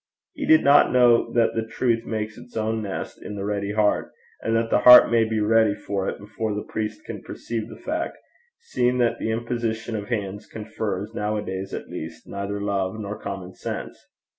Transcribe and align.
He 0.33 0.47
did 0.47 0.63
not 0.63 0.91
know 0.91 1.31
that 1.33 1.53
the 1.53 1.61
truth 1.63 2.05
makes 2.07 2.35
its 2.35 2.57
own 2.57 2.81
nest 2.81 3.21
in 3.21 3.35
the 3.35 3.45
ready 3.45 3.73
heart, 3.73 4.11
and 4.41 4.55
that 4.55 4.71
the 4.71 4.79
heart 4.79 5.11
may 5.11 5.25
be 5.25 5.39
ready 5.39 5.75
for 5.75 6.09
it 6.09 6.17
before 6.17 6.55
the 6.55 6.63
priest 6.63 7.05
can 7.05 7.21
perceive 7.21 7.69
the 7.69 7.75
fact, 7.77 8.17
seeing 8.57 8.97
that 8.97 9.19
the 9.19 9.29
imposition 9.29 9.95
of 9.95 10.07
hands 10.09 10.47
confers, 10.47 11.13
now 11.13 11.37
a 11.37 11.43
days 11.43 11.71
at 11.71 11.87
least, 11.87 12.27
neither 12.27 12.59
love 12.59 12.99
nor 12.99 13.15
common 13.21 13.53
sense. 13.53 14.07